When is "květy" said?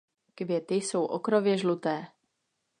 0.35-0.75